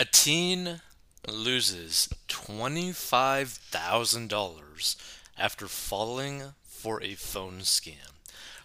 A 0.00 0.04
teen 0.04 0.80
loses 1.26 2.08
$25,000 2.28 4.96
after 5.36 5.66
falling 5.66 6.54
for 6.62 7.02
a 7.02 7.14
phone 7.14 7.62
scam. 7.62 8.12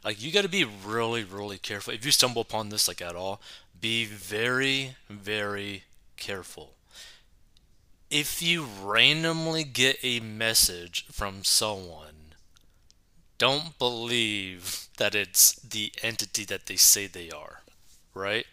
Like, 0.06 0.22
you 0.22 0.32
got 0.32 0.44
to 0.44 0.50
be 0.50 0.64
really, 0.64 1.24
really 1.24 1.58
careful. 1.58 1.92
If 1.92 2.06
you 2.06 2.12
stumble 2.12 2.44
upon 2.44 2.70
this, 2.70 2.88
like, 2.88 3.02
at 3.02 3.16
all, 3.16 3.42
be 3.82 4.06
very, 4.06 4.96
very 5.10 5.86
careful. 6.18 6.76
If 8.12 8.44
you 8.44 8.68
randomly 8.84 9.64
get 9.64 9.98
a 10.04 10.20
message 10.20 11.08
from 11.12 11.44
someone, 11.44 12.36
don't 13.40 13.80
believe 13.80 14.88
that 14.98 15.16
it's 15.16 15.56
the 15.56 15.92
entity 16.04 16.46
that 16.46 16.68
they 16.68 16.76
say 16.76 17.08
they 17.08 17.32
are, 17.32 17.64
right? 18.14 18.46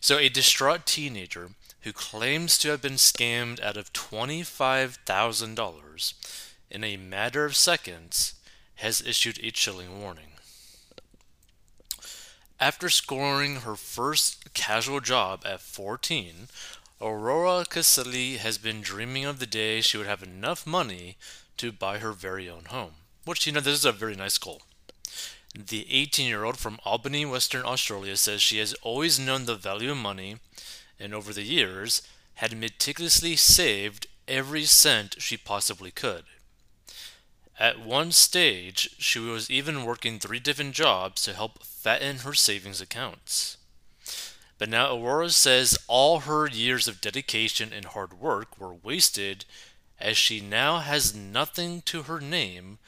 So, 0.00 0.18
a 0.18 0.28
distraught 0.28 0.86
teenager 0.86 1.50
who 1.82 1.92
claims 1.92 2.58
to 2.58 2.68
have 2.68 2.82
been 2.82 2.94
scammed 2.94 3.60
out 3.60 3.76
of 3.76 3.92
$25,000 3.92 6.12
in 6.70 6.84
a 6.84 6.96
matter 6.96 7.44
of 7.44 7.56
seconds 7.56 8.34
has 8.76 9.04
issued 9.04 9.40
a 9.42 9.50
chilling 9.50 10.00
warning. 10.00 10.28
After 12.58 12.88
scoring 12.90 13.56
her 13.56 13.76
first 13.76 14.52
casual 14.52 15.00
job 15.00 15.42
at 15.46 15.62
14, 15.62 16.48
Aurora 17.00 17.64
Caselli 17.64 18.36
has 18.36 18.58
been 18.58 18.82
dreaming 18.82 19.24
of 19.24 19.38
the 19.38 19.46
day 19.46 19.80
she 19.80 19.96
would 19.96 20.06
have 20.06 20.22
enough 20.22 20.66
money 20.66 21.16
to 21.56 21.72
buy 21.72 21.96
her 21.98 22.12
very 22.12 22.50
own 22.50 22.66
home. 22.66 22.92
Which, 23.24 23.46
you 23.46 23.52
know, 23.52 23.60
this 23.60 23.78
is 23.78 23.86
a 23.86 23.92
very 23.92 24.14
nice 24.14 24.36
goal. 24.36 24.60
The 25.54 25.86
18 25.90 26.28
year 26.28 26.44
old 26.44 26.58
from 26.58 26.78
Albany, 26.84 27.24
Western 27.24 27.64
Australia 27.64 28.16
says 28.16 28.42
she 28.42 28.58
has 28.58 28.74
always 28.82 29.18
known 29.18 29.46
the 29.46 29.56
value 29.56 29.90
of 29.90 29.96
money 29.96 30.36
and 31.00 31.14
over 31.14 31.32
the 31.32 31.42
years 31.42 32.02
had 32.34 32.56
meticulously 32.56 33.36
saved 33.36 34.06
every 34.28 34.64
cent 34.64 35.16
she 35.18 35.36
possibly 35.36 35.90
could. 35.90 36.24
At 37.58 37.80
one 37.80 38.12
stage, 38.12 38.96
she 38.98 39.18
was 39.18 39.50
even 39.50 39.84
working 39.84 40.18
three 40.18 40.38
different 40.38 40.74
jobs 40.74 41.22
to 41.24 41.34
help 41.34 41.62
fatten 41.62 42.18
her 42.18 42.32
savings 42.32 42.80
accounts. 42.80 43.58
But 44.56 44.68
now 44.68 44.94
Aurora 44.94 45.30
says 45.30 45.78
all 45.86 46.20
her 46.20 46.46
years 46.48 46.88
of 46.88 47.00
dedication 47.00 47.72
and 47.72 47.86
hard 47.86 48.14
work 48.20 48.58
were 48.58 48.74
wasted 48.74 49.44
as 49.98 50.16
she 50.16 50.40
now 50.40 50.78
has 50.78 51.14
nothing 51.14 51.82
to 51.82 52.04
her 52.04 52.20
name 52.20 52.78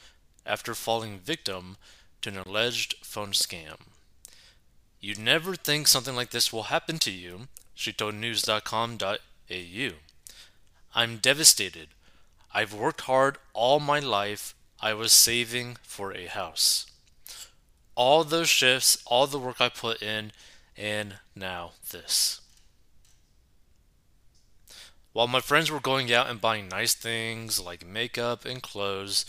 after 0.45 0.73
falling 0.73 1.19
victim 1.19 1.77
to 2.21 2.29
an 2.29 2.37
alleged 2.37 2.95
phone 3.03 3.31
scam. 3.31 3.77
You'd 4.99 5.19
never 5.19 5.55
think 5.55 5.87
something 5.87 6.15
like 6.15 6.31
this 6.31 6.51
will 6.51 6.63
happen 6.63 6.97
to 6.99 7.11
you, 7.11 7.47
she 7.73 7.93
told 7.93 8.15
news.com.au. 8.15 9.89
I'm 10.95 11.17
devastated. 11.17 11.87
I've 12.53 12.73
worked 12.73 13.01
hard 13.01 13.37
all 13.53 13.79
my 13.79 13.99
life. 13.99 14.53
I 14.79 14.93
was 14.93 15.11
saving 15.11 15.77
for 15.81 16.13
a 16.13 16.27
house. 16.27 16.85
All 17.95 18.23
those 18.23 18.49
shifts, 18.49 19.01
all 19.05 19.27
the 19.27 19.39
work 19.39 19.59
I 19.59 19.69
put 19.69 20.01
in, 20.01 20.31
and 20.77 21.15
now 21.35 21.71
this. 21.91 22.41
While 25.13 25.27
my 25.27 25.41
friends 25.41 25.69
were 25.69 25.79
going 25.79 26.11
out 26.11 26.29
and 26.29 26.41
buying 26.41 26.67
nice 26.67 26.95
things 26.95 27.59
like 27.59 27.85
makeup 27.85 28.45
and 28.45 28.63
clothes, 28.63 29.25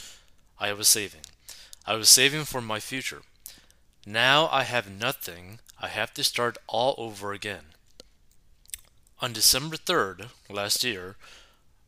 I 0.59 0.73
was 0.73 0.89
saving. 0.89 1.21
I 1.87 1.95
was 1.95 2.09
saving 2.09 2.45
for 2.45 2.63
my 2.63 2.81
future. 2.81 3.23
Now 4.07 4.49
I 4.51 4.65
have 4.65 4.91
nothing. 4.91 5.61
I 5.81 5.89
have 5.89 6.15
to 6.15 6.25
start 6.25 6.57
all 6.67 6.95
over 6.97 7.33
again. 7.33 7.74
On 9.25 9.33
December 9.33 9.79
3rd, 9.79 10.29
last 10.51 10.85
year, 10.85 11.17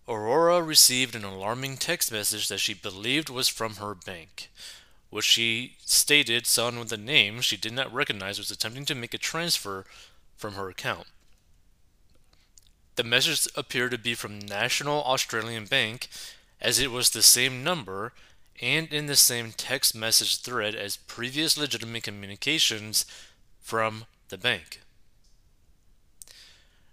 Aurora 0.08 0.62
received 0.62 1.14
an 1.14 1.22
alarming 1.22 1.76
text 1.76 2.10
message 2.10 2.48
that 2.48 2.60
she 2.60 2.72
believed 2.72 3.28
was 3.28 3.46
from 3.46 3.74
her 3.74 3.94
bank, 3.94 4.50
which 5.10 5.26
she 5.26 5.76
stated 5.84 6.46
someone 6.46 6.78
with 6.78 6.92
a 6.92 6.96
name 6.96 7.42
she 7.42 7.58
did 7.58 7.74
not 7.74 7.92
recognize 7.92 8.38
was 8.38 8.50
attempting 8.50 8.86
to 8.86 8.94
make 8.94 9.12
a 9.12 9.18
transfer 9.18 9.84
from 10.38 10.54
her 10.54 10.70
account. 10.70 11.08
The 12.94 13.04
message 13.04 13.46
appeared 13.54 13.90
to 13.90 13.98
be 13.98 14.14
from 14.14 14.38
National 14.38 15.04
Australian 15.04 15.66
Bank, 15.66 16.08
as 16.58 16.78
it 16.78 16.90
was 16.90 17.10
the 17.10 17.20
same 17.20 17.62
number 17.62 18.14
and 18.62 18.90
in 18.90 19.04
the 19.04 19.14
same 19.14 19.52
text 19.54 19.94
message 19.94 20.38
thread 20.38 20.74
as 20.74 20.96
previous 20.96 21.58
legitimate 21.58 22.04
communications 22.04 23.04
from 23.60 24.06
the 24.30 24.38
bank. 24.38 24.80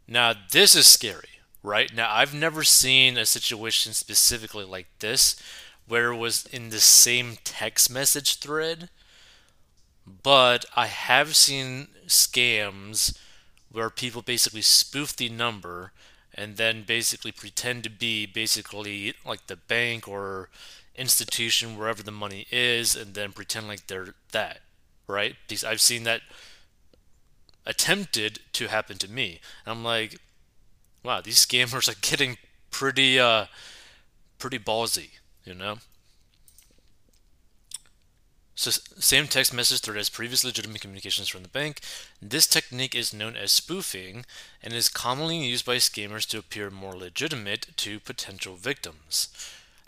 Now, 0.08 0.34
this 0.52 0.76
is 0.76 0.88
scary, 0.88 1.40
right? 1.62 1.94
Now, 1.94 2.14
I've 2.14 2.34
never 2.34 2.64
seen 2.64 3.18
a 3.18 3.26
situation 3.26 3.94
specifically 3.94 4.66
like 4.66 4.88
this 5.00 5.36
where 5.88 6.12
it 6.12 6.18
was 6.18 6.46
in 6.48 6.70
the 6.70 6.80
same 6.80 7.38
text 7.44 7.90
message 7.90 8.40
thread, 8.40 8.90
but 10.06 10.66
I 10.76 10.88
have 10.88 11.36
seen 11.36 11.88
scams 12.08 13.18
where 13.72 13.90
people 13.90 14.22
basically 14.22 14.62
spoof 14.62 15.16
the 15.16 15.30
number 15.30 15.92
and 16.34 16.58
then 16.58 16.84
basically 16.84 17.32
pretend 17.32 17.84
to 17.84 17.90
be 17.90 18.26
basically 18.26 19.14
like 19.26 19.48
the 19.48 19.56
bank 19.56 20.08
or 20.08 20.50
institution 20.96 21.78
wherever 21.78 22.04
the 22.04 22.12
money 22.12 22.46
is 22.52 22.96
and 22.96 23.14
then 23.14 23.32
pretend 23.32 23.68
like 23.68 23.88
they're 23.88 24.14
that, 24.32 24.60
right? 25.08 25.36
Because 25.48 25.64
I've 25.64 25.82
seen 25.82 26.04
that 26.04 26.22
attempted 27.66 28.40
to 28.54 28.68
happen 28.68 28.98
to 28.98 29.10
me. 29.10 29.40
And 29.66 29.74
I'm 29.74 29.84
like, 29.84 30.20
wow, 31.04 31.22
these 31.22 31.46
scammers 31.46 31.90
are 31.90 32.00
getting 32.02 32.38
pretty 32.72 33.20
uh 33.20 33.46
pretty 34.40 34.60
ballsy, 34.60 35.12
you 35.46 35.54
know? 35.54 35.78
So 38.56 38.72
same 38.72 39.28
text 39.28 39.54
message 39.54 39.82
thread 39.82 39.98
as 39.98 40.10
previous 40.10 40.44
legitimate 40.44 40.82
communications 40.82 41.28
from 41.28 41.44
the 41.44 41.50
bank. 41.50 41.80
This 42.22 42.46
technique 42.46 42.94
is 42.94 43.14
known 43.14 43.36
as 43.36 43.52
spoofing 43.52 44.26
and 44.62 44.74
is 44.74 44.90
commonly 44.90 45.38
used 45.38 45.66
by 45.66 45.78
scammers 45.78 46.28
to 46.30 46.38
appear 46.38 46.70
more 46.70 46.96
legitimate 46.96 47.68
to 47.78 48.00
potential 48.00 48.56
victims. 48.56 49.30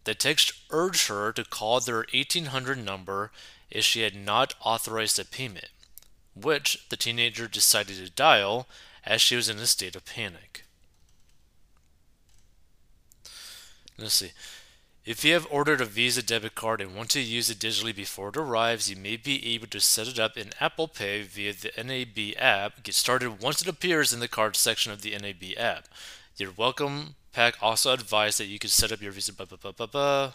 The 0.05 0.15
text 0.15 0.53
urged 0.71 1.07
her 1.07 1.31
to 1.33 1.43
call 1.43 1.79
their 1.79 2.05
1800 2.13 2.83
number 2.83 3.31
if 3.69 3.85
she 3.85 4.01
had 4.01 4.15
not 4.15 4.55
authorized 4.61 5.19
a 5.19 5.25
payment 5.25 5.69
which 6.35 6.85
the 6.89 6.97
teenager 6.97 7.47
decided 7.47 7.95
to 7.97 8.09
dial 8.11 8.67
as 9.05 9.21
she 9.21 9.35
was 9.35 9.49
in 9.49 9.57
a 9.57 9.65
state 9.65 9.95
of 9.95 10.05
panic. 10.05 10.65
Let's 13.97 14.15
see. 14.15 14.31
If 15.05 15.23
you 15.23 15.33
have 15.33 15.47
ordered 15.51 15.81
a 15.81 15.85
Visa 15.85 16.23
debit 16.23 16.55
card 16.55 16.81
and 16.81 16.95
want 16.95 17.11
to 17.11 17.19
use 17.19 17.49
it 17.49 17.59
digitally 17.59 17.95
before 17.95 18.29
it 18.29 18.37
arrives, 18.37 18.89
you 18.89 18.95
may 18.95 19.17
be 19.17 19.53
able 19.53 19.67
to 19.67 19.79
set 19.79 20.07
it 20.07 20.19
up 20.19 20.35
in 20.35 20.49
Apple 20.59 20.87
Pay 20.87 21.21
via 21.21 21.53
the 21.53 21.71
NAB 21.81 22.35
app. 22.39 22.81
Get 22.81 22.95
started 22.95 23.39
once 23.39 23.61
it 23.61 23.67
appears 23.67 24.11
in 24.11 24.19
the 24.19 24.27
card 24.27 24.55
section 24.55 24.91
of 24.91 25.03
the 25.03 25.15
NAB 25.15 25.57
app. 25.57 25.87
Your 26.37 26.51
welcome 26.57 27.15
pack 27.31 27.55
also 27.61 27.93
advised 27.93 28.39
that 28.39 28.47
you 28.47 28.57
could 28.57 28.71
set 28.71 28.91
up 28.91 29.01
your 29.01 29.11
Visa. 29.11 29.31
Blah, 29.31 29.45
blah, 29.45 29.71
blah, 29.71 29.85
blah, 29.85 30.33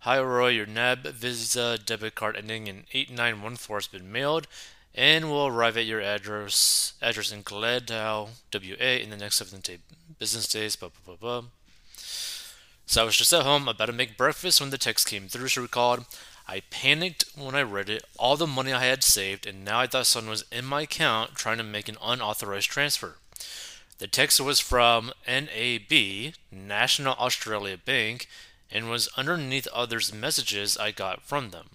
Hi, 0.00 0.16
Aurora. 0.16 0.50
Your 0.50 0.66
NAB 0.66 1.06
Visa 1.06 1.78
debit 1.78 2.16
card 2.16 2.36
ending 2.36 2.66
in 2.66 2.84
8914 2.92 3.76
has 3.76 3.86
been 3.86 4.10
mailed 4.10 4.48
and 4.94 5.30
will 5.30 5.46
arrive 5.46 5.76
at 5.76 5.86
your 5.86 6.00
address 6.00 6.94
address 7.00 7.32
in 7.32 7.42
Gladau, 7.42 8.28
WA, 8.52 8.86
in 8.86 9.10
the 9.10 9.16
next 9.16 9.36
seven 9.36 9.62
business 10.18 10.48
days. 10.48 10.76
Blah, 10.76 10.90
blah, 11.04 11.16
blah, 11.16 11.40
blah. 11.40 11.48
So 12.86 13.02
I 13.02 13.04
was 13.04 13.16
just 13.16 13.32
at 13.32 13.42
home 13.42 13.68
about 13.68 13.86
to 13.86 13.92
make 13.92 14.18
breakfast 14.18 14.60
when 14.60 14.70
the 14.70 14.78
text 14.78 15.08
came 15.08 15.28
through. 15.28 15.48
She 15.48 15.60
recalled, 15.60 16.04
I 16.46 16.60
panicked 16.70 17.24
when 17.36 17.54
I 17.54 17.62
read 17.62 17.88
it, 17.88 18.04
all 18.18 18.36
the 18.36 18.46
money 18.46 18.72
I 18.72 18.84
had 18.84 19.02
saved, 19.02 19.46
and 19.46 19.64
now 19.64 19.80
I 19.80 19.86
thought 19.86 20.06
someone 20.06 20.30
was 20.30 20.44
in 20.52 20.64
my 20.64 20.82
account 20.82 21.34
trying 21.34 21.58
to 21.58 21.64
make 21.64 21.88
an 21.88 21.96
unauthorized 22.02 22.68
transfer. 22.68 23.16
The 23.98 24.08
text 24.08 24.40
was 24.40 24.58
from 24.58 25.12
NAB, 25.26 26.34
National 26.50 27.14
Australia 27.14 27.78
Bank, 27.78 28.28
and 28.70 28.90
was 28.90 29.08
underneath 29.16 29.68
others' 29.68 30.12
messages 30.12 30.76
I 30.76 30.90
got 30.90 31.22
from 31.22 31.50
them. 31.50 31.70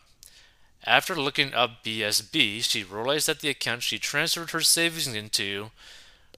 After 0.86 1.16
looking 1.16 1.52
up 1.52 1.82
BSB, 1.82 2.62
she 2.62 2.84
realized 2.84 3.26
that 3.26 3.40
the 3.40 3.48
account 3.48 3.82
she 3.82 3.98
transferred 3.98 4.50
her 4.50 4.60
savings 4.60 5.08
into 5.08 5.70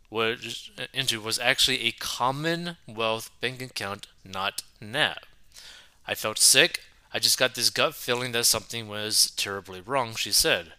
was, 0.08 0.70
into 0.94 1.20
was 1.20 1.38
actually 1.38 1.82
a 1.82 1.92
Commonwealth 1.92 3.30
bank 3.42 3.60
account, 3.60 4.06
not 4.24 4.62
NAB. 4.80 5.18
I 6.06 6.14
felt 6.14 6.38
sick. 6.38 6.80
I 7.12 7.18
just 7.18 7.38
got 7.38 7.54
this 7.54 7.68
gut 7.68 7.94
feeling 7.94 8.32
that 8.32 8.44
something 8.44 8.88
was 8.88 9.32
terribly 9.36 9.82
wrong, 9.82 10.14
she 10.14 10.32
said. 10.32 10.72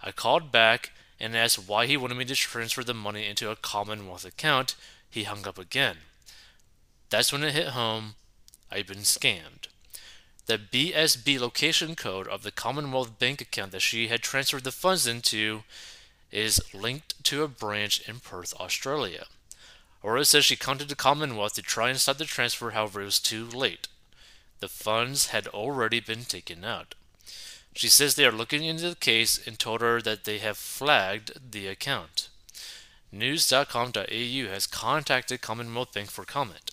I 0.00 0.12
called 0.12 0.52
back 0.52 0.92
and 1.18 1.36
asked 1.36 1.68
why 1.68 1.86
he 1.86 1.96
wanted 1.96 2.16
me 2.16 2.24
to 2.26 2.36
transfer 2.36 2.84
the 2.84 2.94
money 2.94 3.26
into 3.26 3.50
a 3.50 3.56
Commonwealth 3.56 4.24
account. 4.24 4.76
He 5.10 5.24
hung 5.24 5.46
up 5.46 5.58
again. 5.58 5.96
That's 7.10 7.32
when 7.32 7.42
it 7.42 7.54
hit 7.54 7.68
home. 7.68 8.14
I'd 8.70 8.86
been 8.86 8.98
scammed. 8.98 9.66
The 10.48 10.56
BSB 10.56 11.38
location 11.38 11.94
code 11.94 12.26
of 12.26 12.42
the 12.42 12.50
Commonwealth 12.50 13.18
bank 13.18 13.42
account 13.42 13.70
that 13.72 13.82
she 13.82 14.08
had 14.08 14.22
transferred 14.22 14.64
the 14.64 14.72
funds 14.72 15.06
into 15.06 15.62
is 16.32 16.58
linked 16.72 17.22
to 17.24 17.42
a 17.42 17.48
branch 17.48 18.00
in 18.08 18.20
Perth, 18.20 18.54
Australia. 18.58 19.26
Aurora 20.02 20.24
says 20.24 20.46
she 20.46 20.56
contacted 20.56 20.88
the 20.88 20.96
Commonwealth 20.96 21.52
to 21.52 21.62
try 21.62 21.90
and 21.90 22.00
stop 22.00 22.16
the 22.16 22.24
transfer, 22.24 22.70
however, 22.70 23.02
it 23.02 23.04
was 23.04 23.20
too 23.20 23.44
late. 23.44 23.88
The 24.60 24.70
funds 24.70 25.26
had 25.26 25.48
already 25.48 26.00
been 26.00 26.24
taken 26.24 26.64
out. 26.64 26.94
She 27.74 27.88
says 27.88 28.14
they 28.14 28.24
are 28.24 28.32
looking 28.32 28.64
into 28.64 28.88
the 28.88 28.96
case 28.96 29.38
and 29.46 29.58
told 29.58 29.82
her 29.82 30.00
that 30.00 30.24
they 30.24 30.38
have 30.38 30.56
flagged 30.56 31.52
the 31.52 31.66
account. 31.66 32.30
News.com.au 33.12 34.02
has 34.50 34.66
contacted 34.66 35.42
Commonwealth 35.42 35.92
Bank 35.92 36.10
for 36.10 36.24
comment. 36.24 36.70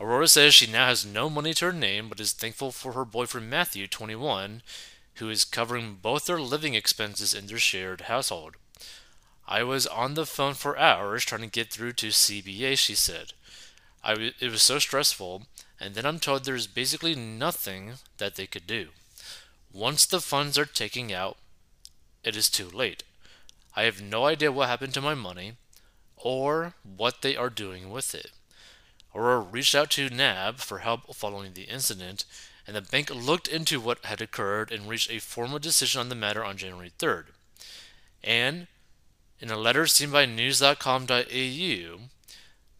Aurora 0.00 0.28
says 0.28 0.54
she 0.54 0.66
now 0.70 0.86
has 0.86 1.06
no 1.06 1.30
money 1.30 1.54
to 1.54 1.66
her 1.66 1.72
name 1.72 2.08
but 2.08 2.20
is 2.20 2.32
thankful 2.32 2.72
for 2.72 2.92
her 2.92 3.04
boyfriend 3.04 3.48
Matthew, 3.48 3.86
21, 3.86 4.62
who 5.14 5.30
is 5.30 5.44
covering 5.44 5.98
both 6.00 6.26
their 6.26 6.40
living 6.40 6.74
expenses 6.74 7.32
in 7.32 7.46
their 7.46 7.58
shared 7.58 8.02
household. 8.02 8.56
I 9.46 9.62
was 9.62 9.86
on 9.86 10.14
the 10.14 10.26
phone 10.26 10.54
for 10.54 10.78
hours 10.78 11.24
trying 11.24 11.42
to 11.42 11.46
get 11.46 11.70
through 11.70 11.92
to 11.94 12.08
CBA, 12.08 12.78
she 12.78 12.94
said. 12.94 13.32
It 14.06 14.50
was 14.50 14.62
so 14.62 14.78
stressful 14.78 15.46
and 15.80 15.94
then 15.94 16.06
I'm 16.06 16.18
told 16.18 16.44
there's 16.44 16.66
basically 16.66 17.14
nothing 17.14 17.94
that 18.18 18.36
they 18.36 18.46
could 18.46 18.66
do. 18.66 18.88
Once 19.72 20.06
the 20.06 20.20
funds 20.20 20.56
are 20.56 20.64
taken 20.64 21.10
out, 21.10 21.36
it 22.22 22.36
is 22.36 22.48
too 22.48 22.68
late. 22.68 23.02
I 23.76 23.82
have 23.82 24.00
no 24.00 24.26
idea 24.26 24.52
what 24.52 24.68
happened 24.68 24.94
to 24.94 25.00
my 25.00 25.14
money 25.14 25.54
or 26.16 26.74
what 26.84 27.22
they 27.22 27.36
are 27.36 27.50
doing 27.50 27.90
with 27.90 28.14
it. 28.14 28.30
Aurora 29.14 29.40
reached 29.40 29.74
out 29.74 29.90
to 29.90 30.10
NAB 30.10 30.58
for 30.58 30.78
help 30.78 31.14
following 31.14 31.52
the 31.54 31.62
incident, 31.62 32.24
and 32.66 32.74
the 32.74 32.82
bank 32.82 33.10
looked 33.14 33.46
into 33.46 33.80
what 33.80 34.04
had 34.04 34.20
occurred 34.20 34.72
and 34.72 34.88
reached 34.88 35.10
a 35.10 35.20
formal 35.20 35.58
decision 35.58 36.00
on 36.00 36.08
the 36.08 36.14
matter 36.14 36.44
on 36.44 36.56
January 36.56 36.92
3rd. 36.98 37.26
And 38.22 38.66
in 39.38 39.50
a 39.50 39.56
letter 39.56 39.86
seen 39.86 40.10
by 40.10 40.26
news.com.au, 40.26 41.98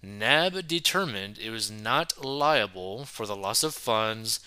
NAB 0.03 0.67
determined 0.67 1.39
it 1.39 1.51
was 1.51 1.71
not 1.71 2.25
liable 2.25 3.05
for 3.05 3.27
the 3.27 3.37
loss 3.37 3.63
of 3.63 3.75
funds 3.75 4.41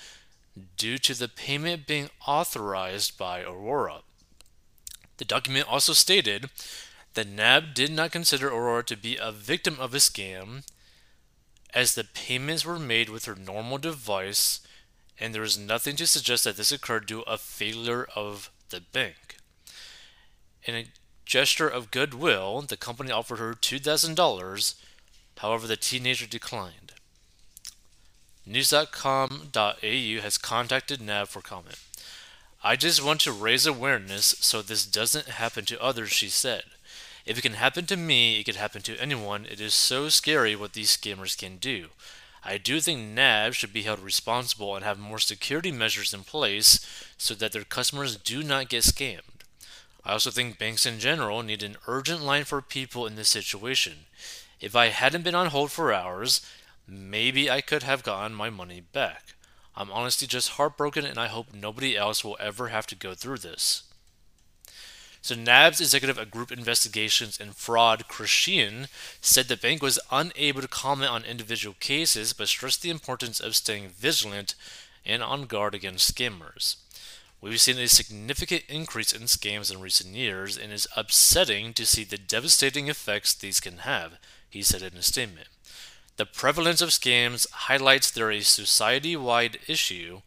due 0.76 0.98
to 0.98 1.14
the 1.14 1.28
payment 1.28 1.88
being 1.88 2.10
authorized 2.26 3.18
by 3.18 3.42
Aurora. 3.42 4.02
The 5.18 5.26
document 5.26 5.68
also 5.68 5.94
stated 5.94 6.50
that 7.14 7.28
NAB 7.28 7.74
did 7.74 7.92
not 7.92 8.12
consider 8.12 8.50
Aurora 8.50 8.84
to 8.86 8.98
be 8.98 9.18
a 9.18 9.32
victim 9.32 9.80
of 9.80 9.94
a 9.94 9.98
scam 9.98 10.64
as 11.78 11.94
the 11.94 12.04
payments 12.04 12.66
were 12.66 12.80
made 12.80 13.08
with 13.08 13.26
her 13.26 13.36
normal 13.36 13.78
device 13.78 14.62
and 15.20 15.34
there 15.34 15.44
is 15.44 15.60
nothing 15.60 15.96
to 15.96 16.08
suggest 16.08 16.44
that 16.44 16.58
this 16.58 16.72
occurred 16.72 17.06
due 17.06 17.22
to 17.22 17.32
a 17.32 17.38
failure 17.38 18.08
of 18.16 18.50
the 18.70 18.82
bank. 18.82 19.38
In 20.64 20.74
a 20.74 20.88
gesture 21.24 21.68
of 21.68 21.92
goodwill, 21.92 22.62
the 22.62 22.78
company 22.78 23.12
offered 23.12 23.38
her 23.38 23.54
$2,000 23.54 24.74
However, 25.38 25.68
the 25.68 25.78
teenager 25.78 26.26
declined. 26.26 26.94
News.com.au 28.44 30.22
has 30.22 30.38
contacted 30.40 31.00
NAB 31.00 31.28
for 31.28 31.42
comment. 31.42 31.78
I 32.64 32.76
just 32.76 33.04
want 33.04 33.22
to 33.22 33.32
raise 33.32 33.68
awareness 33.68 34.26
so 34.40 34.64
this 34.64 34.84
doesn't 34.86 35.28
happen 35.28 35.66
to 35.66 35.80
others, 35.80 36.12
she 36.12 36.30
said. 36.30 36.64
If 37.28 37.38
it 37.38 37.42
can 37.42 37.56
happen 37.56 37.86
to 37.88 37.98
me, 37.98 38.40
it 38.40 38.46
could 38.46 38.56
happen 38.56 38.82
to 38.84 38.98
anyone. 39.02 39.46
It 39.46 39.60
is 39.60 39.74
so 39.74 40.08
scary 40.08 40.56
what 40.56 40.72
these 40.72 40.96
scammers 40.96 41.38
can 41.38 41.58
do. 41.58 41.88
I 42.42 42.58
do 42.58 42.80
think 42.80 43.02
NAB 43.02 43.54
should 43.54 43.74
be 43.74 43.82
held 43.82 44.00
responsible 44.00 44.78
and 44.78 44.86
have 44.86 44.98
more 44.98 45.20
security 45.20 45.70
measures 45.70 46.14
in 46.14 46.24
place 46.24 46.80
so 47.18 47.34
that 47.34 47.52
their 47.52 47.66
customers 47.66 48.16
do 48.16 48.44
not 48.44 48.70
get 48.70 48.84
scammed. 48.84 49.44
I 50.06 50.14
also 50.14 50.32
think 50.32 50.58
banks 50.58 50.86
in 50.86 51.00
general 51.00 51.44
need 51.44 51.64
an 51.64 51.76
urgent 51.86 52.22
line 52.22 52.46
for 52.46 52.62
people 52.62 53.06
in 53.06 53.18
this 53.18 53.28
situation. 53.28 54.06
If 54.62 54.74
I 54.74 54.88
hadn't 54.88 55.24
been 55.24 55.36
on 55.36 55.48
hold 55.48 55.70
for 55.70 55.92
hours, 55.92 56.40
maybe 56.88 57.52
I 57.52 57.60
could 57.60 57.84
have 57.84 58.04
gotten 58.04 58.34
my 58.34 58.50
money 58.50 58.80
back. 58.80 59.34
I'm 59.76 59.92
honestly 59.92 60.30
just 60.30 60.52
heartbroken 60.52 61.06
and 61.06 61.20
I 61.20 61.28
hope 61.28 61.54
nobody 61.54 61.98
else 61.98 62.24
will 62.24 62.38
ever 62.40 62.70
have 62.70 62.88
to 62.88 62.96
go 62.96 63.14
through 63.14 63.40
this. 63.40 63.84
So 65.28 65.36
NAB's 65.36 65.82
executive 65.82 66.18
of 66.18 66.32
group 66.32 66.54
investigations 66.54 67.38
and 67.38 67.54
fraud, 67.54 68.08
Chris 68.08 68.30
Sheehan, 68.30 68.88
said 69.20 69.50
the 69.50 69.58
bank 69.58 69.84
was 69.84 70.00
unable 70.10 70.62
to 70.62 70.70
comment 70.70 71.12
on 71.12 71.26
individual 71.26 71.76
cases 71.82 72.32
but 72.32 72.48
stressed 72.48 72.82
the 72.82 72.90
importance 72.90 73.42
of 73.42 73.54
staying 73.54 73.90
vigilant 73.90 74.56
and 75.06 75.22
on 75.22 75.44
guard 75.44 75.76
against 75.76 76.16
scammers. 76.16 76.78
We've 77.42 77.60
seen 77.60 77.78
a 77.78 77.90
significant 77.90 78.64
increase 78.70 79.12
in 79.12 79.24
scams 79.24 79.70
in 79.70 79.82
recent 79.82 80.16
years 80.16 80.58
and 80.58 80.72
it's 80.72 80.88
upsetting 80.96 81.74
to 81.74 81.86
see 81.86 82.06
the 82.06 82.18
devastating 82.18 82.88
effects 82.88 83.34
these 83.34 83.60
can 83.60 83.80
have, 83.80 84.20
he 84.50 84.62
said 84.62 84.82
in 84.82 84.98
a 84.98 85.04
statement. 85.04 85.50
The 86.16 86.26
prevalence 86.26 86.82
of 86.82 86.92
scams 86.92 87.52
highlights 87.52 88.12
they're 88.12 88.32
a 88.32 88.40
society 88.40 89.18
wide 89.18 89.60
issue, 89.68 90.22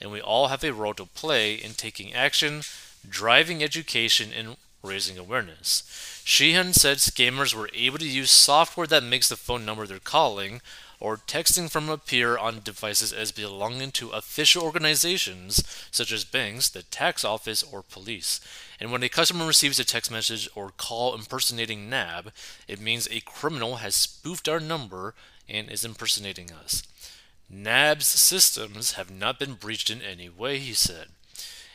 and 0.00 0.10
we 0.10 0.22
all 0.22 0.48
have 0.48 0.64
a 0.64 0.72
role 0.72 0.94
to 0.94 1.04
play 1.04 1.56
in 1.56 1.74
taking 1.74 2.14
action, 2.14 2.62
driving 3.08 3.62
education, 3.62 4.30
and 4.36 4.56
raising 4.82 5.18
awareness. 5.18 5.82
Sheehan 6.24 6.72
said 6.72 6.98
scammers 6.98 7.54
were 7.54 7.70
able 7.74 7.98
to 7.98 8.08
use 8.08 8.30
software 8.30 8.86
that 8.86 9.02
makes 9.02 9.28
the 9.28 9.36
phone 9.36 9.64
number 9.64 9.86
they're 9.86 9.98
calling 9.98 10.60
or 10.98 11.16
texting 11.16 11.70
from 11.70 11.88
appear 11.88 12.38
on 12.38 12.60
devices 12.64 13.12
as 13.12 13.30
belonging 13.30 13.90
to 13.92 14.10
official 14.10 14.62
organizations 14.62 15.62
such 15.90 16.10
as 16.10 16.24
banks, 16.24 16.68
the 16.68 16.82
tax 16.84 17.24
office, 17.24 17.62
or 17.62 17.82
police. 17.82 18.40
And 18.80 18.90
when 18.90 19.02
a 19.02 19.08
customer 19.08 19.46
receives 19.46 19.78
a 19.78 19.84
text 19.84 20.10
message 20.10 20.48
or 20.54 20.70
call 20.70 21.14
impersonating 21.14 21.90
NAB, 21.90 22.32
it 22.66 22.80
means 22.80 23.06
a 23.10 23.20
criminal 23.20 23.76
has 23.76 23.94
spoofed 23.94 24.48
our 24.48 24.60
number 24.60 25.14
and 25.48 25.70
is 25.70 25.84
impersonating 25.84 26.50
us. 26.50 26.82
NAB's 27.48 28.06
systems 28.06 28.92
have 28.92 29.10
not 29.10 29.38
been 29.38 29.54
breached 29.54 29.90
in 29.90 30.02
any 30.02 30.28
way, 30.28 30.58
he 30.58 30.72
said. 30.72 31.08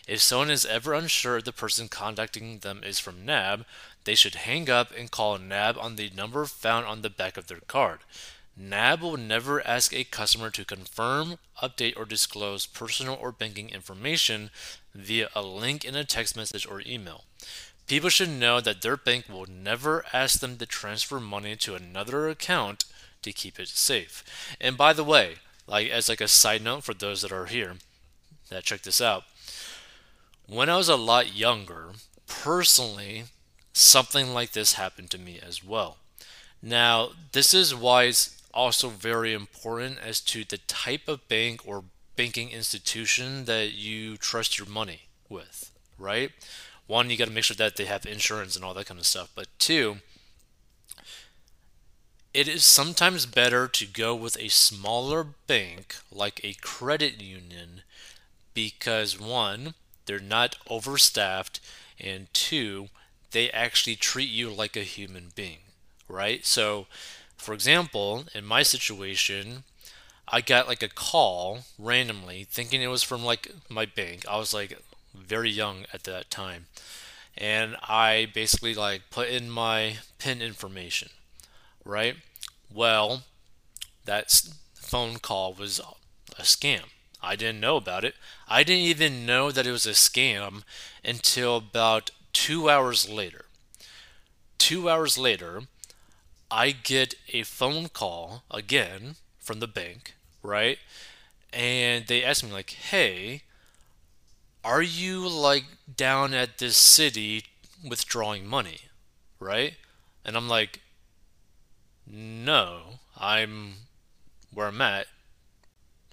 If 0.08 0.22
someone 0.22 0.50
is 0.50 0.66
ever 0.66 0.94
unsure 0.94 1.42
the 1.42 1.52
person 1.52 1.88
contacting 1.88 2.60
them 2.60 2.84
is 2.84 3.00
from 3.00 3.26
NAB, 3.26 3.66
they 4.04 4.16
should 4.16 4.36
hang 4.36 4.70
up 4.70 4.92
and 4.98 5.12
call 5.12 5.38
NAB 5.38 5.78
on 5.78 5.96
the 5.96 6.10
number 6.16 6.46
found 6.46 6.86
on 6.86 7.02
the 7.02 7.10
back 7.10 7.38
of 7.38 7.48
their 7.48 7.60
card. 7.68 8.00
NAB 8.58 9.02
will 9.02 9.18
never 9.18 9.66
ask 9.66 9.94
a 9.94 10.04
customer 10.04 10.50
to 10.50 10.66
confirm, 10.66 11.38
update, 11.62 11.98
or 11.98 12.06
disclose 12.06 12.66
personal 12.66 13.18
or 13.20 13.32
banking 13.32 13.70
information 13.70 14.50
via 14.94 15.30
a 15.34 15.42
link 15.42 15.86
in 15.86 15.96
a 15.96 16.04
text 16.04 16.36
message 16.36 16.68
or 16.68 16.82
email. 16.86 17.24
People 17.88 18.10
should 18.10 18.30
know 18.30 18.62
that 18.62 18.82
their 18.82 18.98
bank 18.98 19.26
will 19.30 19.46
never 19.46 20.06
ask 20.14 20.40
them 20.40 20.58
to 20.58 20.66
transfer 20.66 21.20
money 21.20 21.56
to 21.58 21.76
another 21.76 22.30
account 22.30 22.86
to 23.22 23.32
keep 23.32 23.60
it 23.60 23.68
safe. 23.68 24.24
And 24.60 24.78
by 24.78 24.94
the 24.94 25.04
way, 25.04 25.36
like 25.68 25.90
as 25.90 26.10
like 26.10 26.22
a 26.22 26.28
side 26.28 26.64
note 26.64 26.84
for 26.84 26.94
those 26.94 27.22
that 27.22 27.32
are 27.32 27.46
here 27.46 27.76
that 28.50 28.64
check 28.64 28.82
this 28.82 29.02
out, 29.02 29.24
when 30.52 30.70
I 30.70 30.78
was 30.78 30.90
a 30.90 30.96
lot 30.96 31.36
younger, 31.36 31.90
personally, 32.28 33.24
something 33.74 34.34
like 34.34 34.52
this 34.52 34.74
happened 34.74 35.10
to 35.12 35.18
me 35.18 35.40
as 35.46 35.64
well. 35.64 35.98
Now, 36.62 37.10
this 37.32 37.54
is 37.54 37.74
why 37.74 38.04
it's 38.04 38.42
also 38.54 38.90
very 38.90 39.34
important 39.34 39.98
as 40.06 40.20
to 40.22 40.44
the 40.44 40.58
type 40.58 41.08
of 41.08 41.28
bank 41.28 41.62
or 41.66 41.84
banking 42.16 42.50
institution 42.52 43.46
that 43.46 43.72
you 43.74 44.18
trust 44.18 44.60
your 44.60 44.68
money 44.68 45.04
with, 45.30 45.72
right? 45.98 46.32
one, 46.92 47.10
you 47.10 47.16
got 47.16 47.30
to 47.30 47.34
make 47.34 47.46
sure 47.46 47.56
that 47.56 47.78
they 47.78 47.86
have 47.86 48.06
insurance 48.06 48.56
and 48.56 48.66
all 48.66 48.74
that 48.74 48.86
kind 48.86 49.00
of 49.00 49.06
stuff. 49.06 49.32
But 49.34 49.48
two, 49.58 50.00
it 52.34 52.50
is 52.50 52.66
sometimes 52.66 53.26
better 53.26 53.68
to 53.70 53.86
go 53.86 54.14
with 54.14 54.38
a 54.38 54.50
smaller 54.50 55.24
bank 55.24 55.96
like 56.12 56.42
a 56.44 56.54
credit 56.62 57.22
union 57.22 57.84
because 58.54 59.18
one, 59.18 59.74
they're 60.06 60.20
not 60.20 60.58
overstaffed, 60.70 61.60
and 62.00 62.28
two, 62.34 62.90
they 63.32 63.50
actually 63.52 63.96
treat 63.96 64.30
you 64.30 64.50
like 64.50 64.76
a 64.76 64.84
human 64.84 65.32
being, 65.36 65.60
right? 66.08 66.46
So, 66.46 66.88
for 67.38 67.54
example, 67.54 68.26
in 68.34 68.46
my 68.46 68.64
situation, 68.64 69.64
I 70.28 70.42
got 70.42 70.68
like 70.68 70.84
a 70.84 70.90
call 70.90 71.66
randomly 71.78 72.46
thinking 72.50 72.82
it 72.82 72.88
was 72.88 73.04
from 73.04 73.24
like 73.24 73.52
my 73.70 73.86
bank. 73.86 74.26
I 74.30 74.38
was 74.38 74.54
like, 74.54 74.80
very 75.14 75.50
young 75.50 75.86
at 75.94 76.04
that 76.04 76.30
time. 76.30 76.68
And 77.38 77.78
I 77.84 78.28
basically 78.34 78.74
like 78.76 79.04
put 79.10 79.30
in 79.30 79.50
my 79.50 79.98
PIN 80.20 80.42
information, 80.42 81.10
right? 81.86 82.16
Well, 82.74 83.24
that 84.06 84.32
phone 84.76 85.18
call 85.20 85.54
was 85.54 85.80
a 86.38 86.44
scam. 86.44 86.86
I 87.22 87.36
didn't 87.36 87.60
know 87.60 87.78
about 87.78 88.04
it. 88.04 88.16
I 88.48 88.64
didn't 88.64 88.86
even 88.86 89.26
know 89.26 89.52
that 89.52 89.68
it 89.68 89.72
was 89.72 89.86
a 89.86 89.92
scam 89.92 90.64
until 91.06 91.58
about 91.58 92.12
two 92.34 92.70
hours 92.70 93.08
later. 93.08 93.46
Two 94.58 94.90
hours 94.90 95.18
later, 95.18 95.64
I 96.50 96.72
get 96.72 97.16
a 97.32 97.44
phone 97.44 97.90
call 97.90 98.44
again 98.50 99.16
from 99.40 99.60
the 99.60 99.68
bank, 99.68 100.14
right? 100.44 100.78
And 101.54 102.08
they 102.08 102.24
ask 102.24 102.44
me, 102.44 102.52
like, 102.52 102.72
hey, 102.72 103.44
are 104.64 104.82
you 104.82 105.28
like 105.28 105.66
down 105.96 106.34
at 106.34 106.58
this 106.58 106.78
city 106.78 107.46
withdrawing 107.88 108.48
money, 108.48 108.82
right? 109.40 109.76
And 110.24 110.36
I'm 110.36 110.48
like, 110.48 110.82
no, 112.06 113.00
I'm 113.20 113.74
where 114.54 114.68
I'm 114.68 114.82
at, 114.82 115.08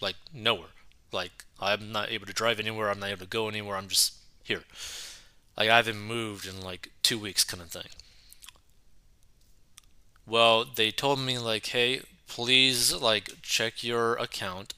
like 0.01 0.17
nowhere. 0.33 0.69
Like 1.13 1.45
I'm 1.61 1.93
not 1.93 2.11
able 2.11 2.27
to 2.27 2.33
drive 2.33 2.61
anywhere. 2.61 2.91
I'm 2.91 3.01
not 3.01 3.11
able 3.11 3.21
to 3.21 3.27
go 3.27 3.49
anywhere. 3.49 3.77
I'm 3.77 3.89
just 3.89 4.15
here. 4.43 4.65
Like 5.57 5.69
I 5.69 5.77
haven't 5.77 6.01
moved 6.01 6.47
in 6.47 6.61
like 6.61 6.91
two 7.03 7.19
weeks, 7.19 7.45
kind 7.45 7.63
of 7.63 7.71
thing. 7.71 7.91
Well, 10.27 10.65
they 10.65 10.91
told 10.91 11.21
me 11.21 11.39
like, 11.39 11.67
hey, 11.67 12.03
please 12.27 12.95
like 12.95 13.31
check 13.43 13.83
your 13.83 14.15
account 14.17 14.75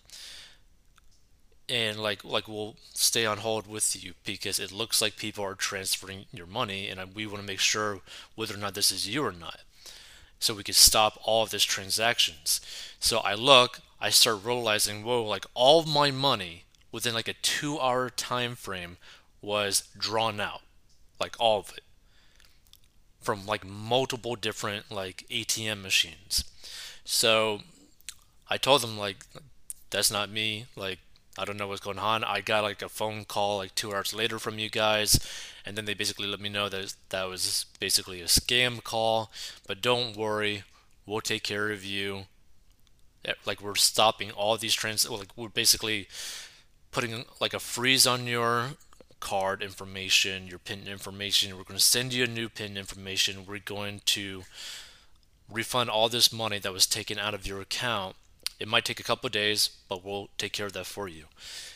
and 1.70 2.00
like 2.00 2.24
like 2.24 2.48
we'll 2.48 2.76
stay 2.92 3.24
on 3.24 3.38
hold 3.38 3.66
with 3.66 4.02
you 4.02 4.14
because 4.24 4.58
it 4.58 4.72
looks 4.72 5.00
like 5.00 5.16
people 5.16 5.44
are 5.44 5.54
transferring 5.54 6.26
your 6.32 6.46
money 6.46 6.88
and 6.88 7.14
we 7.14 7.26
want 7.26 7.40
to 7.40 7.46
make 7.46 7.60
sure 7.60 8.00
whether 8.34 8.54
or 8.54 8.58
not 8.58 8.74
this 8.74 8.90
is 8.90 9.08
you 9.08 9.24
or 9.24 9.32
not 9.32 9.60
so 10.40 10.54
we 10.54 10.64
can 10.64 10.74
stop 10.74 11.18
all 11.22 11.44
of 11.44 11.50
these 11.50 11.64
transactions 11.64 12.60
so 12.98 13.18
i 13.18 13.34
look 13.34 13.80
i 14.00 14.10
start 14.10 14.44
realizing 14.44 15.04
whoa 15.04 15.22
like 15.22 15.44
all 15.54 15.80
of 15.80 15.88
my 15.88 16.10
money 16.10 16.64
within 16.92 17.14
like 17.14 17.28
a 17.28 17.34
two 17.34 17.78
hour 17.78 18.10
time 18.10 18.54
frame 18.54 18.96
was 19.42 19.88
drawn 19.98 20.40
out 20.40 20.62
like 21.20 21.36
all 21.38 21.60
of 21.60 21.72
it 21.76 21.84
from 23.20 23.46
like 23.46 23.66
multiple 23.66 24.36
different 24.36 24.90
like 24.90 25.24
atm 25.30 25.82
machines 25.82 26.44
so 27.04 27.60
i 28.48 28.56
told 28.56 28.82
them 28.82 28.98
like 28.98 29.24
that's 29.90 30.10
not 30.10 30.30
me 30.30 30.66
like 30.76 30.98
I 31.38 31.44
don't 31.44 31.56
know 31.56 31.68
what's 31.68 31.80
going 31.80 31.98
on. 31.98 32.24
I 32.24 32.40
got 32.40 32.64
like 32.64 32.82
a 32.82 32.88
phone 32.88 33.24
call 33.24 33.58
like 33.58 33.74
two 33.74 33.94
hours 33.94 34.12
later 34.12 34.38
from 34.38 34.58
you 34.58 34.68
guys, 34.68 35.18
and 35.64 35.76
then 35.76 35.84
they 35.84 35.94
basically 35.94 36.26
let 36.26 36.40
me 36.40 36.48
know 36.48 36.68
that 36.68 36.94
that 37.10 37.28
was 37.28 37.66
basically 37.78 38.20
a 38.20 38.26
scam 38.26 38.82
call. 38.82 39.30
But 39.66 39.80
don't 39.80 40.16
worry, 40.16 40.64
we'll 41.06 41.20
take 41.20 41.42
care 41.42 41.70
of 41.70 41.84
you. 41.84 42.24
Like 43.46 43.60
we're 43.60 43.74
stopping 43.74 44.30
all 44.30 44.56
these 44.56 44.74
trans. 44.74 45.08
Like 45.08 45.36
we're 45.36 45.48
basically 45.48 46.08
putting 46.90 47.24
like 47.40 47.54
a 47.54 47.60
freeze 47.60 48.06
on 48.06 48.26
your 48.26 48.70
card 49.20 49.62
information, 49.62 50.46
your 50.46 50.58
PIN 50.58 50.86
information. 50.86 51.56
We're 51.56 51.64
going 51.64 51.78
to 51.78 51.84
send 51.84 52.12
you 52.12 52.24
a 52.24 52.28
new 52.28 52.48
PIN 52.48 52.76
information. 52.76 53.46
We're 53.46 53.58
going 53.58 54.00
to 54.06 54.44
refund 55.50 55.90
all 55.90 56.08
this 56.08 56.32
money 56.32 56.58
that 56.58 56.72
was 56.72 56.86
taken 56.86 57.18
out 57.18 57.34
of 57.34 57.46
your 57.46 57.60
account 57.60 58.16
it 58.60 58.68
might 58.68 58.84
take 58.84 59.00
a 59.00 59.04
couple 59.04 59.28
days, 59.30 59.70
but 59.88 60.04
we'll 60.04 60.28
take 60.36 60.52
care 60.52 60.66
of 60.66 60.74
that 60.74 60.84
for 60.84 61.08
you. 61.08 61.24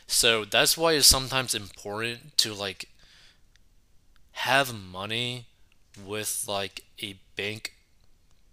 So 0.06 0.44
that's 0.44 0.76
why 0.76 0.92
it's 0.92 1.06
sometimes 1.06 1.54
important 1.54 2.36
to 2.36 2.52
like 2.52 2.90
have 4.32 4.74
money 4.74 5.46
with 6.06 6.44
like 6.46 6.84
a 7.02 7.16
bank 7.36 7.72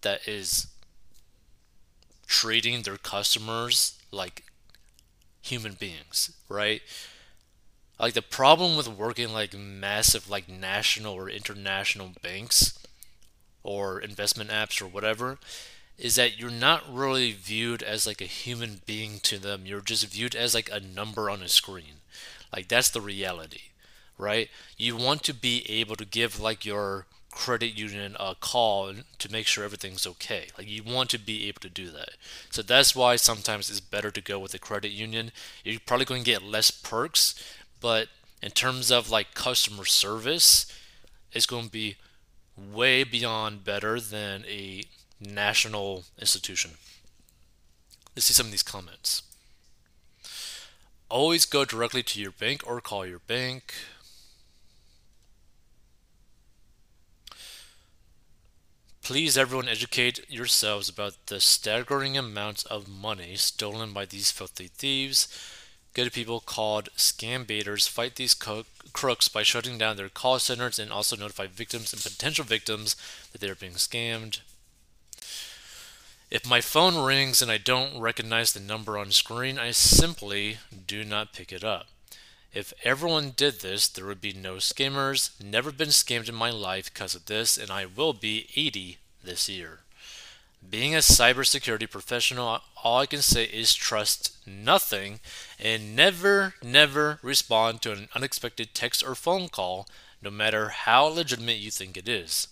that 0.01 0.25
is 0.27 0.67
treating 2.31 2.83
their 2.83 2.95
customers 2.95 3.99
like 4.09 4.45
human 5.41 5.73
beings, 5.73 6.31
right? 6.47 6.81
Like 7.99 8.13
the 8.13 8.21
problem 8.21 8.77
with 8.77 8.87
working 8.87 9.33
like 9.33 9.53
massive 9.53 10.29
like 10.29 10.47
national 10.47 11.13
or 11.13 11.29
international 11.29 12.11
banks 12.23 12.79
or 13.63 13.99
investment 13.99 14.49
apps 14.49 14.81
or 14.81 14.87
whatever 14.87 15.39
is 15.97 16.15
that 16.15 16.39
you're 16.39 16.49
not 16.49 16.83
really 16.91 17.33
viewed 17.33 17.83
as 17.83 18.07
like 18.07 18.21
a 18.21 18.25
human 18.25 18.81
being 18.85 19.19
to 19.23 19.37
them. 19.37 19.65
You're 19.65 19.81
just 19.81 20.07
viewed 20.07 20.33
as 20.33 20.55
like 20.55 20.69
a 20.71 20.79
number 20.79 21.29
on 21.29 21.43
a 21.43 21.49
screen. 21.49 22.01
Like 22.55 22.69
that's 22.69 22.89
the 22.89 23.01
reality, 23.01 23.71
right? 24.17 24.49
You 24.77 24.95
want 24.95 25.23
to 25.23 25.33
be 25.33 25.69
able 25.69 25.97
to 25.97 26.05
give 26.05 26.39
like 26.39 26.65
your 26.65 27.07
credit 27.31 27.77
union 27.77 28.15
a 28.19 28.35
call 28.35 28.93
to 29.17 29.31
make 29.31 29.47
sure 29.47 29.63
everything's 29.63 30.05
okay. 30.05 30.47
Like 30.57 30.69
you 30.69 30.83
want 30.83 31.09
to 31.11 31.17
be 31.17 31.47
able 31.47 31.61
to 31.61 31.69
do 31.69 31.89
that. 31.91 32.11
So 32.49 32.61
that's 32.61 32.95
why 32.95 33.15
sometimes 33.15 33.69
it's 33.69 33.79
better 33.79 34.11
to 34.11 34.21
go 34.21 34.37
with 34.39 34.53
a 34.53 34.59
credit 34.59 34.91
union. 34.91 35.31
You're 35.63 35.79
probably 35.85 36.05
going 36.05 36.23
to 36.23 36.31
get 36.31 36.43
less 36.43 36.71
perks, 36.71 37.35
but 37.79 38.09
in 38.41 38.51
terms 38.51 38.91
of 38.91 39.09
like 39.09 39.33
customer 39.33 39.85
service, 39.85 40.65
it's 41.31 41.45
going 41.45 41.65
to 41.65 41.71
be 41.71 41.95
way 42.57 43.03
beyond 43.03 43.63
better 43.63 43.99
than 43.99 44.43
a 44.47 44.83
national 45.19 46.03
institution. 46.19 46.71
Let's 48.15 48.25
see 48.25 48.33
some 48.33 48.47
of 48.47 48.51
these 48.51 48.63
comments. 48.63 49.23
Always 51.09 51.45
go 51.45 51.65
directly 51.65 52.03
to 52.03 52.21
your 52.21 52.31
bank 52.31 52.63
or 52.65 52.81
call 52.81 53.05
your 53.05 53.19
bank. 53.19 53.73
Please, 59.11 59.37
everyone, 59.37 59.67
educate 59.67 60.23
yourselves 60.29 60.87
about 60.87 61.15
the 61.25 61.41
staggering 61.41 62.17
amounts 62.17 62.63
of 62.63 62.87
money 62.87 63.35
stolen 63.35 63.91
by 63.91 64.05
these 64.05 64.31
filthy 64.31 64.67
thieves. 64.67 65.27
Good 65.93 66.13
people 66.13 66.39
called 66.39 66.87
scam 66.95 67.45
baiters 67.45 67.87
fight 67.87 68.15
these 68.15 68.33
co- 68.33 68.63
crooks 68.93 69.27
by 69.27 69.43
shutting 69.43 69.77
down 69.77 69.97
their 69.97 70.07
call 70.07 70.39
centers 70.39 70.79
and 70.79 70.93
also 70.93 71.17
notify 71.17 71.47
victims 71.47 71.91
and 71.91 72.01
potential 72.01 72.45
victims 72.45 72.95
that 73.33 73.41
they 73.41 73.49
are 73.49 73.55
being 73.55 73.73
scammed. 73.73 74.39
If 76.29 76.47
my 76.47 76.61
phone 76.61 76.95
rings 76.95 77.41
and 77.41 77.51
I 77.51 77.57
don't 77.57 77.99
recognize 77.99 78.53
the 78.53 78.61
number 78.61 78.97
on 78.97 79.11
screen, 79.11 79.59
I 79.59 79.71
simply 79.71 80.59
do 80.87 81.03
not 81.03 81.33
pick 81.33 81.51
it 81.51 81.65
up. 81.65 81.87
If 82.53 82.71
everyone 82.85 83.33
did 83.35 83.59
this, 83.59 83.89
there 83.89 84.05
would 84.05 84.21
be 84.21 84.31
no 84.31 84.55
scammers. 84.55 85.31
Never 85.43 85.73
been 85.73 85.89
scammed 85.89 86.29
in 86.29 86.35
my 86.35 86.49
life 86.49 86.93
because 86.93 87.13
of 87.13 87.25
this, 87.25 87.57
and 87.57 87.69
I 87.69 87.85
will 87.85 88.13
be 88.13 88.47
80 88.55 88.99
this 89.23 89.49
year. 89.49 89.79
Being 90.67 90.93
a 90.93 90.99
cybersecurity 90.99 91.89
professional, 91.89 92.59
all 92.83 92.99
I 92.99 93.05
can 93.07 93.21
say 93.21 93.45
is 93.45 93.73
trust 93.73 94.37
nothing 94.45 95.19
and 95.59 95.95
never, 95.95 96.53
never 96.61 97.19
respond 97.23 97.81
to 97.81 97.91
an 97.91 98.09
unexpected 98.13 98.73
text 98.73 99.03
or 99.03 99.15
phone 99.15 99.49
call, 99.49 99.87
no 100.21 100.29
matter 100.29 100.69
how 100.69 101.05
legitimate 101.05 101.57
you 101.57 101.71
think 101.71 101.97
it 101.97 102.07
is. 102.07 102.47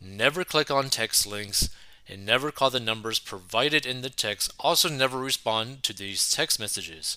Never 0.00 0.42
click 0.42 0.70
on 0.70 0.88
text 0.88 1.26
links 1.26 1.68
and 2.08 2.26
never 2.26 2.50
call 2.50 2.70
the 2.70 2.80
numbers 2.80 3.18
provided 3.18 3.86
in 3.86 4.00
the 4.00 4.10
text. 4.10 4.52
Also, 4.58 4.88
never 4.88 5.18
respond 5.18 5.82
to 5.84 5.92
these 5.92 6.30
text 6.30 6.58
messages. 6.58 7.16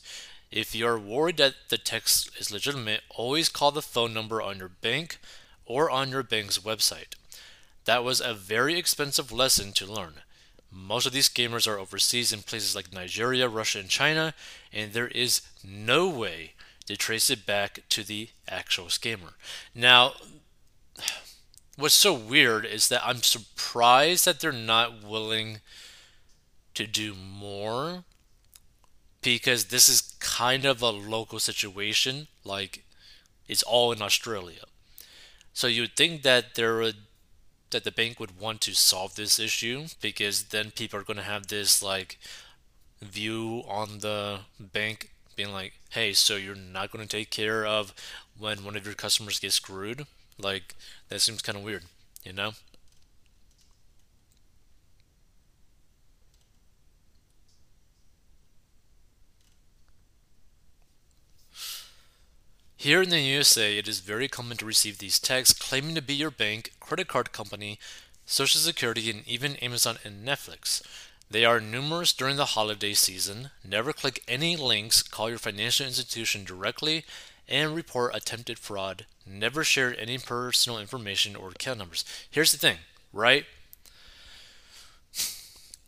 If 0.52 0.76
you're 0.76 1.00
worried 1.00 1.38
that 1.38 1.56
the 1.70 1.78
text 1.78 2.30
is 2.38 2.52
legitimate, 2.52 3.02
always 3.10 3.50
call 3.50 3.72
the 3.72 3.82
phone 3.82 4.14
number 4.14 4.42
on 4.42 4.60
your 4.60 4.70
bank 4.70 5.18
or 5.66 5.90
on 5.90 6.12
your 6.12 6.24
bank's 6.24 6.60
website. 6.60 7.16
That 7.86 8.04
was 8.04 8.20
a 8.20 8.34
very 8.34 8.78
expensive 8.78 9.32
lesson 9.32 9.72
to 9.74 9.92
learn. 9.92 10.16
Most 10.72 11.06
of 11.06 11.14
these 11.14 11.30
gamers 11.30 11.68
are 11.68 11.80
overseas 11.80 12.34
in 12.34 12.42
places 12.42 12.76
like 12.76 12.92
Nigeria, 12.92 13.48
Russia, 13.48 13.80
and 13.80 13.90
China, 13.90 14.34
and 14.74 14.92
there 14.92 15.08
is 15.08 15.42
no 15.64 16.10
way 16.10 16.54
to 16.88 16.98
trace 16.98 17.30
it 17.30 17.46
back 17.46 17.80
to 17.90 18.04
the 18.04 18.30
actual 18.48 18.86
scammer. 18.86 19.34
Now, 19.74 20.14
what's 21.78 21.96
so 21.96 22.14
weird 22.14 22.66
is 22.66 22.90
that 22.90 23.06
I'm 23.06 23.22
surprised 23.22 24.26
that 24.26 24.40
they're 24.40 24.52
not 24.52 25.04
willing 25.04 25.60
to 26.74 26.86
do 26.86 27.14
more 27.16 28.04
because 29.22 29.66
this 29.66 29.90
is 29.90 30.14
kind 30.20 30.66
of 30.66 30.82
a 30.82 30.90
local 30.90 31.40
situation. 31.40 32.28
Like, 32.44 32.84
it's 33.48 33.64
all 33.64 33.92
in 33.92 34.02
Australia. 34.02 34.66
So 35.54 35.68
you'd 35.68 35.96
think 35.96 36.22
that 36.24 36.56
there 36.56 36.78
would 36.78 36.98
that 37.72 37.84
the 37.84 37.92
bank 37.92 38.20
would 38.20 38.40
want 38.40 38.62
to 38.62 38.74
solve 38.76 39.16
this 39.16 39.40
issue 39.40 39.88
because 40.02 40.46
then 40.46 40.72
people 40.72 41.00
are 41.00 41.04
going 41.04 41.18
to 41.18 41.24
have 41.24 41.48
this 41.48 41.82
like 41.84 42.18
view 43.02 43.64
on 43.68 44.00
the 44.00 44.42
bank 44.60 45.12
being 45.36 45.52
like, 45.52 45.74
"Hey, 45.92 46.14
so 46.14 46.36
you're 46.36 46.56
not 46.56 46.92
going 46.92 47.06
to 47.08 47.18
take 47.18 47.30
care 47.30 47.66
of 47.66 47.94
when 48.38 48.64
one 48.64 48.76
of 48.76 48.86
your 48.86 48.96
customers 48.96 49.40
gets 49.40 49.56
screwed?" 49.56 50.06
Like 50.38 50.76
that 51.10 51.22
seems 51.22 51.42
kind 51.42 51.58
of 51.58 51.64
weird, 51.64 51.84
you 52.24 52.34
know? 52.34 52.54
Here 62.86 63.02
in 63.02 63.10
the 63.10 63.20
USA, 63.20 63.80
it 63.80 63.88
is 63.88 64.00
very 64.00 64.28
common 64.28 64.58
to 64.58 64.66
receive 64.66 65.00
these 65.00 65.18
texts 65.18 65.58
claiming 65.58 65.96
to 65.96 66.04
be 66.04 66.14
your 66.14 66.30
bank, 66.30 66.74
credit 66.80 67.08
card 67.08 67.32
company, 67.32 67.80
Social 68.28 68.62
Security, 68.62 69.10
and 69.10 69.28
even 69.28 69.56
Amazon 69.56 69.98
and 70.04 70.24
Netflix. 70.24 70.84
They 71.28 71.46
are 71.46 71.60
numerous 71.60 72.14
during 72.14 72.36
the 72.36 72.54
holiday 72.54 72.94
season. 72.94 73.50
Never 73.68 73.92
click 73.92 74.22
any 74.28 74.56
links, 74.56 75.02
call 75.02 75.32
your 75.32 75.40
financial 75.40 75.88
institution 75.88 76.44
directly, 76.44 77.06
and 77.50 77.74
report 77.74 78.14
attempted 78.14 78.60
fraud. 78.60 79.08
Never 79.26 79.64
share 79.64 80.00
any 80.00 80.20
personal 80.20 80.78
information 80.78 81.36
or 81.36 81.50
account 81.50 81.80
numbers. 81.80 82.06
Here's 82.30 82.52
the 82.52 82.60
thing, 82.60 82.78
right? 83.12 83.46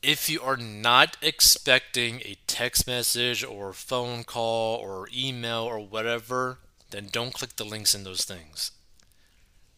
If 0.02 0.32
you 0.32 0.42
are 0.42 0.58
not 0.58 1.16
expecting 1.22 2.22
a 2.22 2.38
text 2.48 2.88
message 2.88 3.44
or 3.44 3.72
phone 3.72 4.24
call 4.24 4.78
or 4.78 5.08
email 5.16 5.62
or 5.62 5.80
whatever, 5.80 6.58
then 6.92 7.10
don't 7.12 7.34
click 7.34 7.56
the 7.56 7.64
links 7.64 7.94
in 7.94 8.04
those 8.04 8.26
things. 8.26 8.72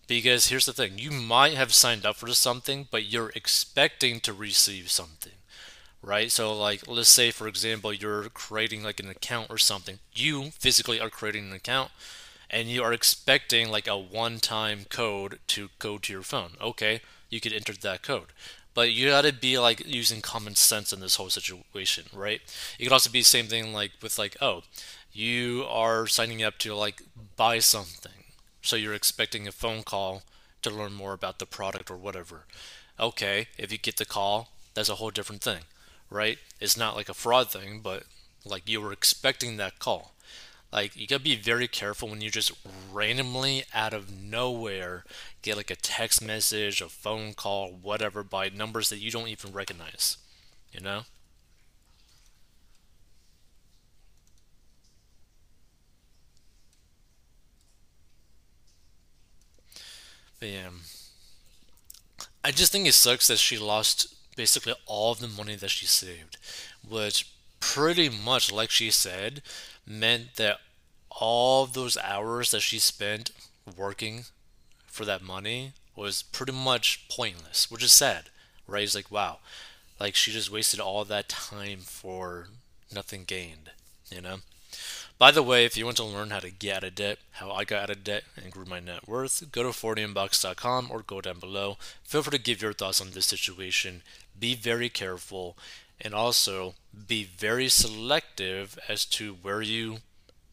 Because 0.08 0.48
here's 0.48 0.66
the 0.66 0.74
thing 0.74 0.98
you 0.98 1.12
might 1.12 1.54
have 1.54 1.74
signed 1.74 2.06
up 2.06 2.16
for 2.16 2.28
something, 2.30 2.88
but 2.90 3.06
you're 3.06 3.32
expecting 3.36 4.20
to 4.22 4.34
receive 4.34 4.90
something, 4.90 5.34
right? 6.02 6.32
So, 6.32 6.52
like, 6.58 6.88
let's 6.88 7.10
say, 7.10 7.30
for 7.30 7.48
example, 7.48 7.94
you're 7.94 8.30
creating 8.30 8.84
like 8.84 9.00
an 9.00 9.10
account 9.10 9.52
or 9.52 9.60
something. 9.60 10.00
You 10.14 10.52
physically 10.52 11.00
are 11.00 11.12
creating 11.12 11.50
an 11.50 11.54
account 11.54 11.92
and 12.50 12.68
you 12.68 12.84
are 12.84 12.94
expecting 12.94 13.70
like 13.70 13.88
a 13.88 13.98
one 13.98 14.40
time 14.40 14.86
code 14.90 15.40
to 15.48 15.70
go 15.78 15.98
to 15.98 16.14
your 16.14 16.24
phone. 16.24 16.52
Okay, 16.60 17.02
you 17.30 17.40
could 17.40 17.54
enter 17.54 17.74
that 17.74 18.02
code. 18.02 18.34
But 18.74 18.92
you 18.92 19.10
gotta 19.10 19.34
be 19.34 19.60
like 19.60 19.86
using 19.86 20.22
common 20.22 20.56
sense 20.56 20.94
in 20.94 21.00
this 21.00 21.16
whole 21.16 21.30
situation, 21.30 22.06
right? 22.14 22.42
It 22.80 22.84
could 22.84 22.94
also 22.94 23.10
be 23.10 23.20
the 23.20 23.26
same 23.26 23.48
thing 23.48 23.74
like 23.74 23.92
with 24.02 24.18
like, 24.18 24.38
oh, 24.42 24.64
you 25.12 25.66
are 25.68 26.08
signing 26.08 26.44
up 26.44 26.58
to 26.60 26.76
like 26.76 27.02
buy 27.36 27.60
something. 27.60 28.12
So 28.62 28.76
you're 28.76 28.94
expecting 28.94 29.48
a 29.48 29.52
phone 29.52 29.84
call 29.84 30.24
to 30.62 30.70
learn 30.70 30.94
more 30.94 31.14
about 31.14 31.40
the 31.40 31.46
product 31.46 31.90
or 31.90 31.98
whatever. 31.98 32.46
Okay, 33.00 33.48
if 33.58 33.72
you 33.72 33.78
get 33.78 33.98
the 33.98 34.06
call, 34.06 34.50
that's 34.74 34.90
a 34.90 34.96
whole 34.96 35.10
different 35.10 35.42
thing, 35.42 35.62
right? 36.10 36.38
It's 36.60 36.78
not 36.78 36.96
like 36.96 37.10
a 37.10 37.14
fraud 37.14 37.50
thing, 37.50 37.80
but 37.82 38.04
like 38.46 38.68
you 38.68 38.82
were 38.82 38.92
expecting 38.92 39.58
that 39.58 39.80
call. 39.80 40.14
Like 40.72 40.96
you 40.96 41.08
gotta 41.08 41.24
be 41.24 41.36
very 41.36 41.68
careful 41.68 42.10
when 42.10 42.22
you 42.22 42.30
just 42.30 42.52
randomly 42.92 43.64
out 43.74 43.94
of 43.94 44.12
nowhere 44.12 45.04
get 45.42 45.58
like 45.58 45.72
a 45.72 45.76
text 45.76 46.22
message, 46.22 46.82
a 46.82 46.90
phone 46.90 47.34
call, 47.34 47.72
whatever 47.72 48.24
by 48.24 48.50
numbers 48.50 48.90
that 48.90 49.00
you 49.00 49.10
don't 49.10 49.28
even 49.30 49.54
recognize. 49.54 50.18
You 50.72 50.82
know? 50.82 51.02
But 60.40 60.50
yeah. 60.50 60.70
I 62.44 62.52
just 62.52 62.72
think 62.72 62.88
it 62.88 62.94
sucks 62.94 63.28
that 63.28 63.38
she 63.38 63.58
lost 63.58 64.14
basically 64.36 64.74
all 64.86 65.12
of 65.12 65.20
the 65.20 65.28
money 65.28 65.56
that 65.56 65.70
she 65.70 65.86
saved, 65.86 66.38
which 66.88 67.30
pretty 67.60 68.10
much, 68.10 68.52
like 68.52 68.70
she 68.70 68.90
said, 68.90 69.42
meant 69.86 70.36
that 70.38 70.60
all 71.10 71.66
those 71.66 71.98
hours 71.98 72.52
that 72.52 72.62
she 72.62 72.80
spent 72.80 73.32
working 73.78 74.24
for 74.88 75.06
that 75.06 75.22
money 75.22 75.74
was 75.96 76.24
pretty 76.24 76.54
much 76.54 77.08
pointless, 77.10 77.70
which 77.70 77.84
is 77.84 77.92
sad, 77.92 78.30
right? 78.68 78.84
It's 78.84 78.96
like, 78.96 79.12
wow, 79.12 79.40
like 80.00 80.16
she 80.16 80.32
just 80.32 80.52
wasted 80.52 80.80
all 80.80 81.04
that 81.06 81.28
time 81.28 81.80
for 81.80 82.48
nothing 82.94 83.26
gained, 83.26 83.72
you 84.10 84.22
know? 84.22 84.38
By 85.18 85.32
the 85.32 85.44
way, 85.44 85.66
if 85.66 85.76
you 85.76 85.86
want 85.86 85.98
to 85.98 86.04
learn 86.04 86.30
how 86.30 86.40
to 86.40 86.50
get 86.50 86.78
out 86.78 86.84
of 86.86 86.96
debt, 86.96 87.20
how 87.34 87.52
I 87.52 87.66
got 87.66 87.84
out 87.84 87.90
of 87.90 88.04
debt 88.04 88.24
and 88.36 88.52
grew 88.52 88.66
my 88.66 88.80
net 88.80 89.08
worth, 89.08 89.52
go 89.52 89.64
to 89.64 89.70
40inbox.com 89.70 90.90
or 90.90 91.02
go 91.02 91.20
down 91.20 91.40
below. 91.40 91.78
Feel 92.04 92.24
free 92.24 92.38
to 92.38 92.44
give 92.44 92.62
your 92.62 92.74
thoughts 92.74 93.02
on 93.02 93.12
this 93.12 93.26
situation. 93.26 94.02
Be 94.40 94.56
very 94.56 94.88
careful 94.90 95.58
and 96.00 96.14
also 96.14 96.76
be 97.08 97.24
very 97.24 97.68
selective 97.68 98.80
as 98.88 99.06
to 99.06 99.34
where 99.42 99.62
you 99.62 99.98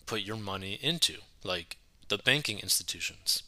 put 0.06 0.22
your 0.22 0.36
money 0.36 0.78
into, 0.82 1.18
like 1.44 1.76
the 2.08 2.18
banking 2.18 2.58
institutions. 2.58 3.42